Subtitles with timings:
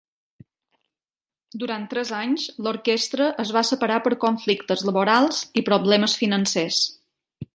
[1.63, 6.83] Durant tres anys, l'orquestra es va separar per conflictes laborals i problemes financers.